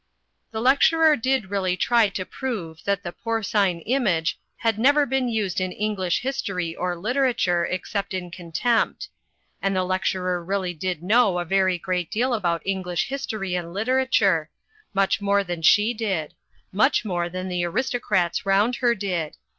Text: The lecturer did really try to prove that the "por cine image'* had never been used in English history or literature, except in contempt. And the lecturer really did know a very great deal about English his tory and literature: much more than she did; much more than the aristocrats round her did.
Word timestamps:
The 0.49 0.61
lecturer 0.61 1.15
did 1.15 1.51
really 1.51 1.77
try 1.77 2.09
to 2.09 2.25
prove 2.25 2.83
that 2.85 3.03
the 3.03 3.11
"por 3.11 3.41
cine 3.41 3.83
image'* 3.85 4.39
had 4.57 4.79
never 4.79 5.05
been 5.05 5.29
used 5.29 5.61
in 5.61 5.71
English 5.71 6.21
history 6.21 6.75
or 6.75 6.95
literature, 6.95 7.65
except 7.67 8.15
in 8.15 8.31
contempt. 8.31 9.09
And 9.61 9.75
the 9.75 9.83
lecturer 9.83 10.43
really 10.43 10.73
did 10.73 11.03
know 11.03 11.37
a 11.37 11.45
very 11.45 11.77
great 11.77 12.09
deal 12.09 12.33
about 12.33 12.63
English 12.65 13.09
his 13.09 13.27
tory 13.27 13.53
and 13.53 13.75
literature: 13.75 14.49
much 14.95 15.21
more 15.21 15.43
than 15.43 15.61
she 15.61 15.93
did; 15.93 16.33
much 16.71 17.05
more 17.05 17.29
than 17.29 17.47
the 17.47 17.63
aristocrats 17.63 18.43
round 18.43 18.77
her 18.77 18.95
did. 18.95 19.37